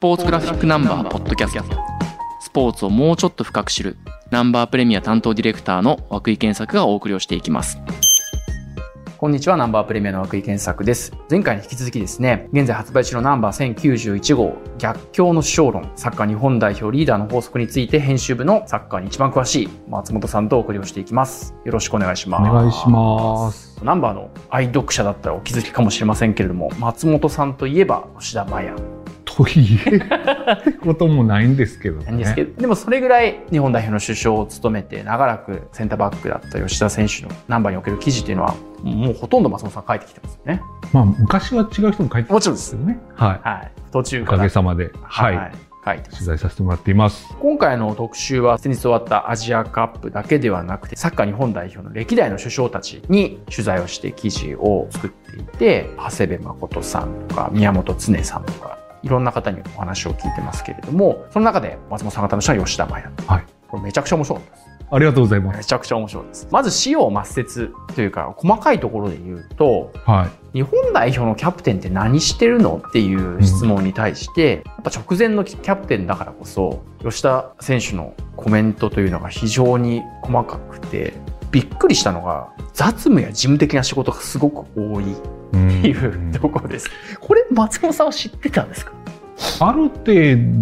[0.00, 1.62] ポーツグラフィックナンバーポッドキャスト
[2.40, 3.98] スポーツをもうちょっと深く知る
[4.30, 7.78] ナンバープレミア担当ディレクターの涌井健作がお送りをしていきます
[9.18, 11.12] こんにちは、ナンバープレミアの涌井健作です。
[11.30, 21.54] 前回に引き続きですね、現在発売中のナンバー1091号、逆境の小論、サッカー日本代表リーダーの法則について編集部のサッカーに一番詳しい松本さんとお送りをしていきます。
[21.66, 22.50] よろしくお願いします。
[22.50, 23.78] お願いします。
[23.84, 28.74] ナンバーの愛読者だったらお気づきかもしれませんけれども、松本さんといえば吉田麻也
[29.36, 29.90] と言え
[30.70, 32.50] ることもないんですけどなんですけね。
[32.56, 40.62] ど、でもそれぐらい日本代表の首相を務めて長らくセンターバックだった吉田選手のナンバーにおける記事っていうのはもうほとんど松本さん書いてきてますよね。
[40.92, 42.98] まあ昔は違う人も書いてたんもちろんですよね。
[43.14, 43.48] はい。
[43.48, 43.72] はい。
[43.92, 44.38] 途中おか。
[44.38, 45.52] げさまで、はい、
[45.84, 46.24] 書いてます。
[46.24, 47.34] 取材させてもらっています。
[47.40, 63.46] 今回の特集は先日終わったアジアカップだけではなくてサッカー日本代表の歴代の首相たちに取材をして記事を作っていて長谷部誠さんとか宮本常さんとかいろんな方にお話を聞いてますけれどもその中で松本さんが楽しみは吉田麻也はい。
[63.68, 65.58] これめちゃくちゃ面白かったですありがとうございます。
[65.58, 70.58] めちゃくちゃ面白いですまず使用抹殺というか細かいところで言うとはい。
[70.58, 81.14] 日本代表のキャプテンって何してるのっていう質問に対して、やっぱ直前のキャプテンだからこそ吉田選手のコメントというのが非常に細かくて
[81.52, 85.04] びっくりしたのが雑務や事務的な仕事がすごく多い
[85.50, 86.88] っていうところです。
[87.20, 88.92] これ松本さんは知ってたんですか？
[89.60, 90.04] ある程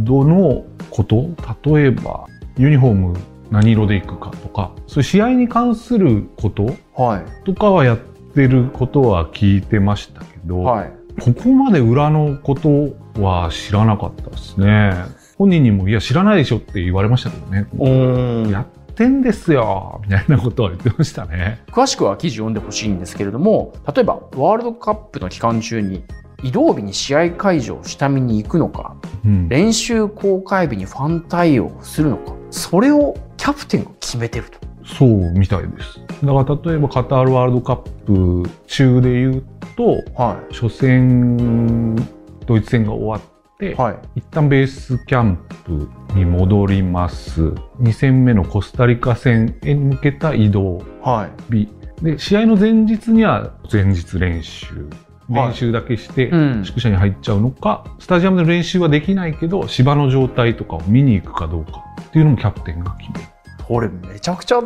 [0.04, 1.30] 度のこと、
[1.72, 3.16] 例えばユニフォーム
[3.50, 6.74] 何色でいくかとか、そういう試合に関すること？
[6.94, 7.44] はい。
[7.44, 10.92] とかはやってることは聞いてましたけど、はい。
[11.20, 14.92] ここまで裏のことは知らなかったですね。
[15.36, 17.66] 本人にも、いや、知らないでしょって言われましたけどね。
[17.78, 17.88] う
[18.48, 18.66] んやっ
[18.98, 21.62] てんですよみたいなことは言ってましたね。
[21.68, 26.04] 詳しくは記事読んでほしいんですけれども例えばワールドカップの期間中に
[26.42, 34.58] 移動日に試合会場を下見に行くのかうん、練習公開日にファン対応をするのかそれをキャプテンが決めてると
[34.96, 36.00] そうみたいです。
[36.24, 39.44] だから例えばカタールワールドカップ中で言う
[39.76, 41.94] と、は初戦、
[42.46, 43.37] ドイツ戦が終わって、い
[43.76, 47.42] はい一旦ベースキャンプに戻ります。
[47.80, 51.68] 2戦目のコスタリカ戦へ向けた移動はい日。
[52.02, 54.74] で、試合の前日には前日練習。
[54.74, 54.84] はい
[55.30, 63.24] 練習だけして、うん宿舎に入っちゃうのか、スタジアムで練習はできないけど、芝の状態とかを見に行くかどうかっていうのもキャプテンが決める。
[63.66, 64.62] これめちゃくちゃ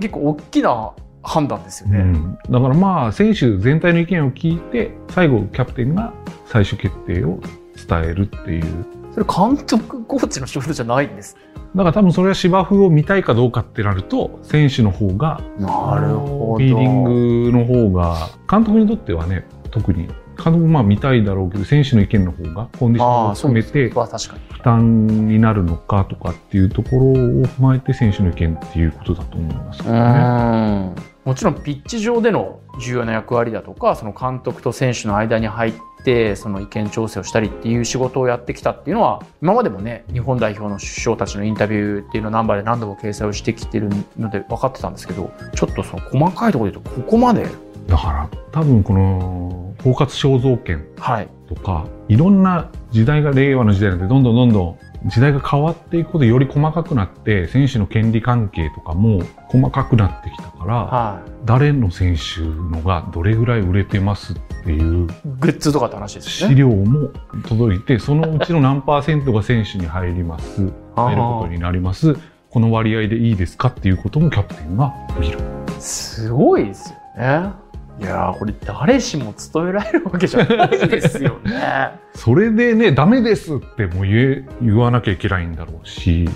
[0.00, 0.92] 結構大きな
[1.22, 6.14] 判断ですよね、うん、だからまあ選手全体の意見を聞いて最後キャプテンが
[6.46, 7.40] 最終決定を
[7.76, 8.86] 伝えるっていう。
[9.12, 11.36] それ監督コーチの仕事じゃないんです。
[11.74, 16.64] だから多分それは芝生を見たいかどうかってなると選手の方がなるほど。
[16.64, 30.00] フィーリングの方が監督にとってはね特に監督もまあ見たいだろうけど選手の意見の方がコンディションを含めて負担になるのかとかっていうところを踏まえて選手の意見っていうことだと思いますけどね。
[30.00, 30.94] うん。
[31.24, 35.74] もちろんピッチ上での重要な役割だとかその監督と選手の間に入っ
[36.06, 47.46] てその意見調整をしたりっていう仕事をやってきたっていうのは今までもね日本代表の首相たちのインタビューっていうのをナンバーで何度も掲載をしてきてるので分かってたんですけどちょっとその細かいところで言うとここまで。
[47.88, 51.28] だから多分この包括肖像権はい。
[51.48, 54.78] とかいろんな時代が令和の時代なんでどんどんどんどん
[55.08, 61.30] 時代が変わっていくことでより細かくなって選手の権利関係とかも細かくなってきたからはい。
[61.44, 66.54] 誰の選手のがどれぐらい売れてますっていうグッズとかって話ですよね。
[66.54, 67.10] 資料も
[67.48, 72.16] 届いてそのうちの何パーセントが選手に入ります入ることになります
[72.50, 75.38] この割合でいいですかっていうこともキャプテンが見る。
[75.78, 77.66] すごいですよね。
[77.98, 81.92] いやーこれ誰しも務められるわけじゃないですよね。
[82.14, 86.28] それでねダメですっても言え言わなきゃいけないんだろうし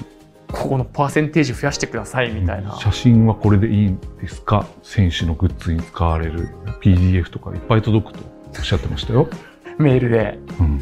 [0.53, 2.77] ここのパーセンテージ増やしてくださいみたいな。
[2.77, 4.66] 写真はこれでいいんですか？
[4.83, 6.49] 選手のグッズに使われる
[6.83, 8.21] PDF とかいっぱい届くと
[8.59, 9.28] おっしゃってましたよ。
[9.78, 10.38] メールで。
[10.59, 10.81] うん、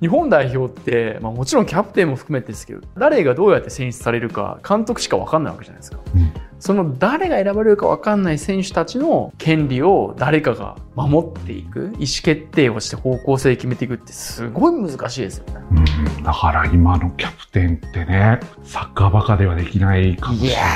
[0.00, 5.98] 日本代表って、まあ、もちろんキャプテンも含めてですけど誰がどうやって選出されるか監督しか分かんないわけじゃないですか。
[6.14, 15.54] うんその誰が選ばれるか分かんない選手たちの権利を誰かが守っていく意思決定をして方向性決めていくってすごい難しいですよね。
[15.72, 20.66] うん、だから今のキャプテンってねサッカーバカではできないかもしれないよ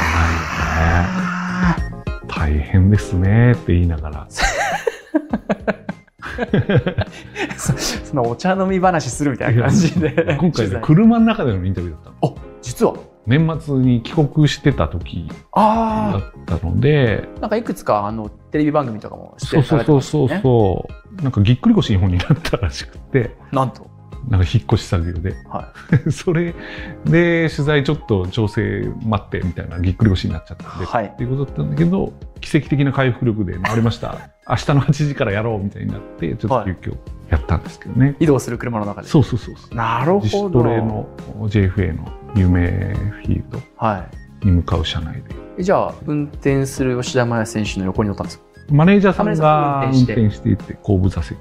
[1.92, 2.26] ね。
[2.26, 4.26] 大変ですねって言いながら。
[7.56, 12.16] そ そのお茶飲み話するみたいな感じで今回車の中でのインタビューだったの。
[12.22, 12.94] あ実は
[13.26, 20.88] 年末に帰国してた時だあったので、あなんかいくつかあのテレビ番組とかも出そうそうそうそうそ
[21.18, 23.90] う、なんかぎっくり腰に本になったらしくて、なんと？
[24.28, 25.34] なんか引っ越し作業で。
[25.48, 25.72] は
[26.10, 26.54] それ
[27.04, 31.06] で、取材ちょっと調整待ってみたいなぎっくり腰になっちゃったんで、はい。
[31.06, 34.18] っていうことだったんだけど、奇跡的な回復力で回りました。
[34.48, 36.96] 明日の8時からやろうみたいになって、ちょっと急遽
[37.30, 38.16] やったんですけどね。
[38.20, 39.08] 移動する車の中で。
[39.08, 39.74] そうそうそうそう。
[39.74, 40.62] なる自主ほど。
[40.62, 41.08] トレの
[41.48, 44.06] JFA の有名フィールドは
[44.42, 45.34] に向かう車内で。
[45.58, 45.64] い。
[45.64, 48.44] じゃあ、運転する吉田麻也選手の横に乗ったんですか？
[48.70, 51.36] マネージャーさんが運転転していて、後部座席。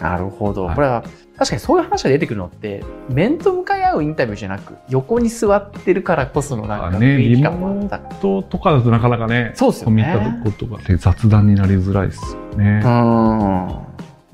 [0.00, 0.64] なるほど。
[0.64, 1.04] はいこれは、
[1.36, 7.98] 確かにそういう話が出てくるのって、面と向かい合うインタビューじゃなく、横に座ってるからこそのなんかね雰囲気感もあった。
[7.98, 10.50] ととかだとなかなかね、そうですよ込み入ねった。
[10.50, 12.80] こと雑談になりづらいですよね。
[12.82, 13.68] うまん。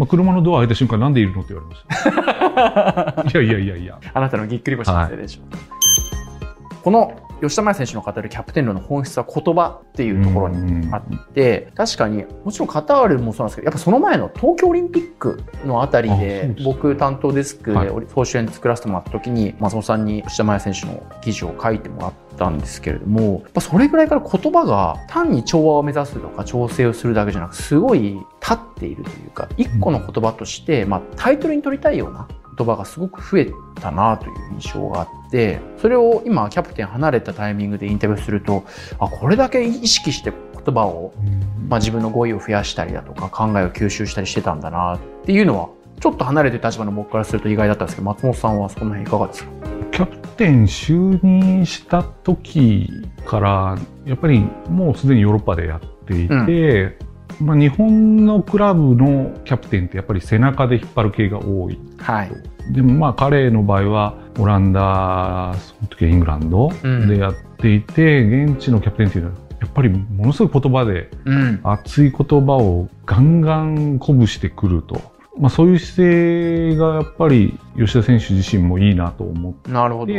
[0.01, 3.39] あ、車のドア開いた瞬間、なんでいるのって言われました。
[3.41, 3.99] いやいやいやいや。
[4.15, 6.75] あなたのぎっくり腰のせいでしょう。
[6.83, 7.13] この
[7.49, 17.89] 吉田麻也選手の語るキャプテン論の本質は言葉っていうところにあって、確かにもちろんカタールもそうなんですけどやっぱその前の東京オリンピックのあたりあで僕担当デスクはい。
[17.89, 38.65] で総集編作らせてもらった時に松本さんに吉田麻也選手の記事を書いてもらったんですけれどもやっぱそれぐらいから言葉が単に調和を目指すとか調整をするだけじゃなくすごい立っているというか一個の言葉として、まあ、タイトルに取りたいような言葉がすごく増えたなという印象があってそれを今キャプテン離れたタイミングでインタビューすると
[38.99, 40.33] あこれだけ意識して
[40.65, 41.15] 言葉を、
[41.69, 45.69] まあ、自分の語彙を増やしたりだとか考えを吸収したりしてたんだなっていうのは
[46.01, 49.51] ちょっと離れてる立場の僕からすると意外だったんですけど松本さんはその辺いかがですか？
[49.93, 52.89] キャプテン就任した時
[53.27, 54.41] から、やっぱり
[54.71, 56.97] もうすでにヨーロッパでやっていて、
[57.43, 61.79] まあ、日本のクラブのキャプテンってやっぱり背中で引っ張る系が多い。
[61.99, 62.33] はい、
[62.71, 75.13] でもまあ彼の場合はオランダ、その時はイングランドうんでやっていて、現地のキャプテンっていうのはやっぱりものすごい言葉でうん熱い言葉をガンガン鼓舞してくると。
[75.39, 79.71] まあそういう姿勢がやっぱり吉田選手自身もいいなと思って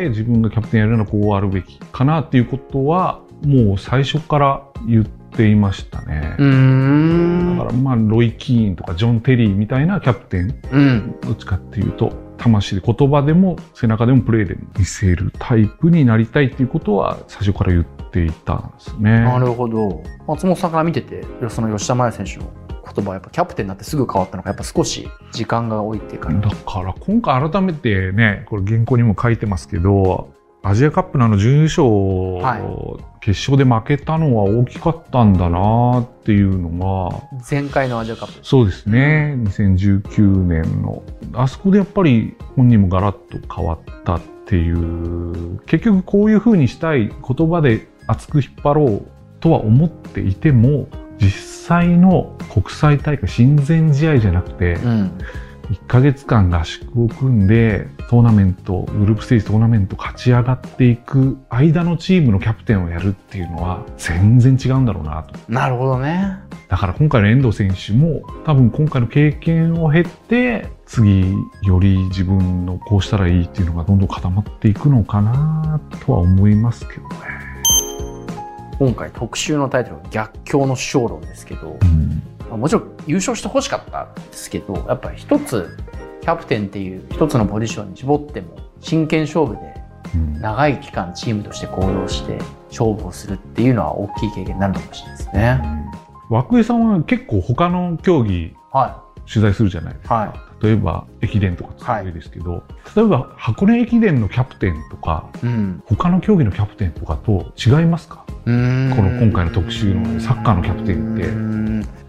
[0.10, 6.35] 自分がキャプテンやるならこうあるべきかなっていうことはもう最初から言っていましたね。
[6.38, 19.21] うーんだからまあロイ・キーンとかジョン・テリーみたいなキャプテンうんどっちかっていうと魂で言葉でも背中でもプレーでも見せるタイプになりたいっていうことは最初から言っていたんですね。
[19.21, 22.51] なるほど松本さんから見ててその吉田麻也選手の
[22.94, 30.33] 言葉はやっぱキャプテンになってすぐ変わったのかやっぱ少し時間が置いてからだから今回改めてねこれ原稿にも書いてますけど
[30.65, 38.39] アジアカップのあの準優勝、は決勝で負けたのは大きかったんだなっていうのが前回のアジアカップ。
[38.45, 39.36] そうですね。
[39.39, 49.07] 2019年のあそこでやっぱり本人もガラッと変わったっていう結局こういうふうにしたい言葉で熱く引っ張ろう
[49.42, 50.88] とは思っていても
[51.19, 51.31] 実
[51.68, 55.12] 際の国際大会親善試合じゃなくて、うん
[55.69, 65.39] 1ヶ月間合宿を組んでトーナメントグループステージトーナメント勝ち上がっていく間のチームのキャプテンをやるっていうのは全然違うんだろうなと。
[65.48, 66.38] なるほどね。
[66.68, 77.44] だから今回の遠藤選手も多分今回の経験を経て次より自分のこうしたらいいっていうのがどんどん固まっていくのかなとは思いますけどね。
[78.80, 82.09] 今回特集のタイトルは逆境の勝論ですけどうん。
[82.09, 85.78] まあもちろん優勝してほしかったんですけどやっぱり一つ
[86.22, 89.82] キャプテンっていう一つのポジションに絞っても真剣勝負で
[90.16, 92.38] うん長い期間チームとして行動して
[92.69, 95.62] 勝負をするっていうのは大きい経験になるのかもしれないですね。
[96.30, 100.16] 涌井さんは結構他の競技は取材するじゃないですか。
[100.16, 102.64] は例えば駅伝とか強いですけど、
[102.95, 105.45] 例えば箱根駅伝のキャプテンとかい。
[105.45, 105.83] うん。
[105.86, 108.26] 他の競技のキャプテンとかと違いますか？
[108.28, 111.63] この今回の特集のサッカーのキャプテンって。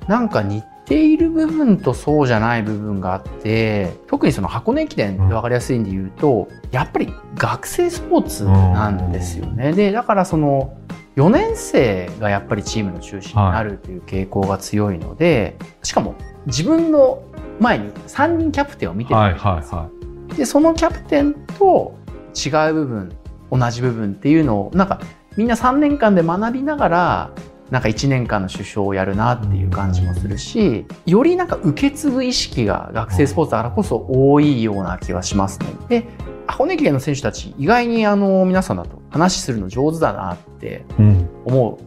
[0.09, 9.73] なんか似ている部分とそうじゃない部分があって特にその箱根駅伝で分かりやすいんで言うと、やっぱり学生スポーツなんですよね。
[9.73, 10.77] でだからその
[11.17, 16.15] 4年生がやっぱりチームの中心になるという傾向が強いので、しかも
[16.47, 17.23] 自分の
[17.61, 19.91] 前に3人キャプテンを見てるわですよはいは
[20.37, 21.97] でそのキャプテンと
[22.35, 23.17] 違う部分
[23.51, 25.01] 同じ部分っていうのをなんか
[25.37, 27.31] みんな3年間で学びながら
[27.71, 35.67] なんか1年間の首相をやるなっていう感じもするしよりなんか受け継ぐ意識が学生スポーツだからこそ多いような気はしますね。
[35.89, 36.07] で
[36.47, 41.03] 箱根駅伝の選手たち意外にあの皆さんだと話するの上手だなってい。
[41.03, 41.79] うん思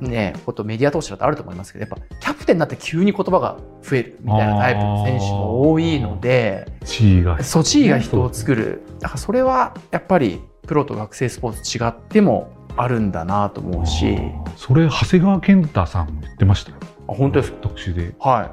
[0.00, 6.66] うねことメディア通してだとあると思いますけどやっぱキャプテンになって急に言葉が増えるみたいなタイプの選手も多いので。
[6.84, 14.18] 地位がそ地位が人を作るだからそれはやっぱりプロと学生スポーツ違ってもあるんだなと思うし
[14.56, 17.58] それ長谷川健太さんも言ってましたよあ本当ですか？
[17.62, 18.52] 特集では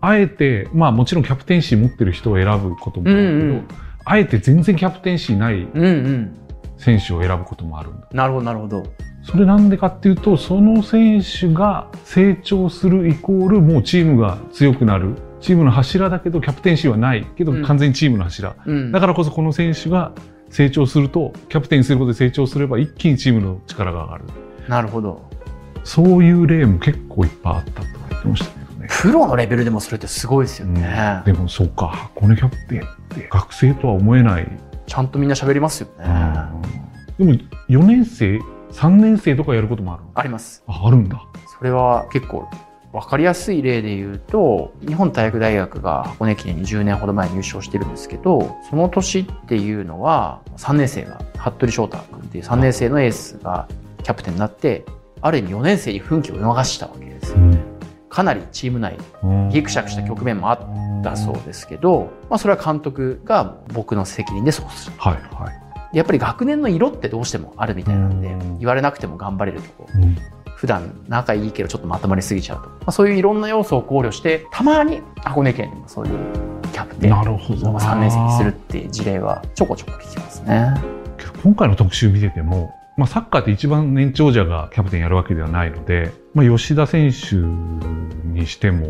[0.00, 3.68] あえてまあもちろんキャプテンシー持ってる人を選ぶこともあるけど、うんうん
[4.04, 6.36] あえて全然キャプテンシーないうんうん。
[6.76, 8.08] 選手を選ぶこともあるんだ。
[8.10, 8.82] なるほど、なるほど。
[9.22, 15.14] それなんでかっていうと、その選手が成長するイコール、もうチームが強くなる。
[15.40, 17.24] チームの柱だけど、キャプテンシーはない。
[17.36, 18.56] けどうん、完全にチームの柱。
[18.66, 18.90] うん。
[18.90, 20.10] だからこそこの選手が
[20.52, 24.24] 成長すると、キャプテンにすることで成長すれば一気にチームの力が上がる。
[24.68, 25.22] なるほど。
[25.82, 28.88] そういう例も結構いっぱいあったとか言ってましたけどね。
[28.88, 31.22] プロのレベルでもそれってすごいですよね。
[31.24, 34.46] でもそうか、箱根キャプテンって学生とは思えない。
[34.86, 36.04] ちゃんとみんな喋りますよね。
[37.18, 37.32] でも
[37.68, 38.38] 4年生、
[38.72, 40.10] 3年生とかやることもあるの？
[40.14, 40.62] あります。
[40.66, 41.24] あ、あるんだ。
[41.58, 42.46] それは結構
[42.92, 53.66] 分かりやすい例で言うと、日本体育大学が箱根駅伝に10年ほど前に優勝してるんですけど、その年っていうのは3年生が、服部翔太君っていう3年生のエースが
[54.02, 54.84] キャプテンになって、
[55.22, 57.38] ある意味4年生に奮起を逃したわけですよ。
[58.10, 60.54] かなりチーム内うんギクシャクした局面もあ
[61.00, 64.96] ったそうですけど、まあそれは監督が僕の責任でそうする。
[64.98, 65.92] はいはい。
[65.92, 69.86] でやっぱり学年の色ってどうしてもあるみたいなんでうん、言われなくても頑張れるとこ。
[69.94, 70.16] うん
[70.62, 72.68] 普段仲いいけどちょっとまとまりすぎちゃうと。
[72.68, 76.12] まあ、そういういろんな要素を考慮して、たまに箱根県にもそういう
[76.72, 80.72] キャプテンなるほどをな3年生にするっていう事例はちょこちょこ聞きますね。
[81.42, 87.34] 今回の特集見てても、まあ、サッカーって一番年長者がキャプテンやるわけではないので、まあ、吉田選手
[88.28, 88.86] にしても、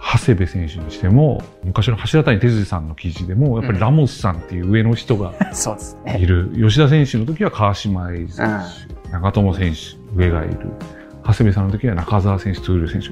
[0.00, 6.20] 長谷部選手にしても、昔の柱谷哲司さんの記事でも、やっぱりラモスさんっていう上の人が そうですね。
[6.20, 6.52] いる。
[6.54, 8.46] 吉田選手の時は川島英二選
[9.02, 10.70] 手、長友選手、上がいる。
[11.26, 13.08] 長谷部さんの時は中澤選手、闘莉選手。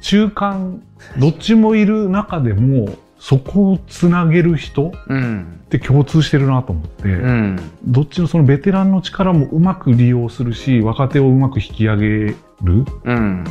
[0.00, 0.82] 中間、
[1.18, 5.60] どっちもいる中でも、そこをつなげる人うん。
[5.64, 7.58] って共通してるなと思って、うん。
[7.84, 12.36] どっちのそのベテランの力もうまく利用するし、若手をうまく引き上げる。
[13.04, 13.44] うん。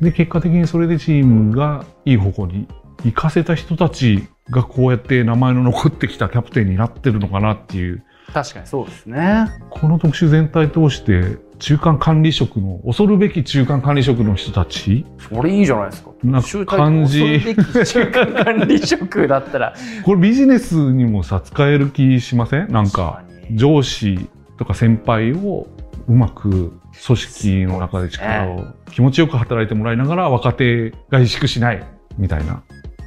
[0.00, 2.66] で、結果的にそれでチームがいい方向に
[3.04, 9.46] 行かせた人たちがこうやって名前の残ってきたキャプテンになってるのかなっていう、確かにそうですね。
[9.70, 16.10] この特集全体通して中間管理職の、恐るべき中間管理職の人たち、それいいじゃないですか。
[16.22, 17.40] な感じ
[17.86, 19.74] 中間管理職だったら。
[20.04, 22.72] これビジネスにもさ、使える気しません？
[22.72, 25.66] なんか、上司とか先輩を
[26.08, 26.72] うまく
[27.06, 31.82] 組織の中で力を気持ちよく働いてもらいながら若手が萎縮しない
[32.18, 32.62] みたいな。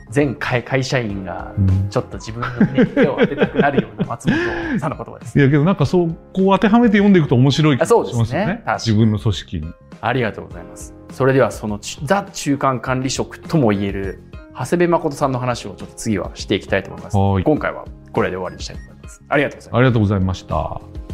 [0.09, 5.41] 全会会社員がうんちょっと自分の、ね、手を当てたくなるような松本さんの言葉ですい。
[5.41, 8.45] やけどなんかそう、こう当てはめて読んでいくと面白い気がしあそうですねますよね。
[8.47, 9.73] 確かに自分の組織に。
[10.01, 10.93] ありがとうございます。
[11.11, 14.23] それではそのちザ中間管理職とも言える
[14.53, 17.17] 長谷部誠さんの話をちょっと次はしていきたいと思います。
[17.17, 19.21] はい今回はこれで終わりにしたいと思います。
[19.29, 19.77] ありがとうございます。
[19.77, 21.06] ありがとうございました。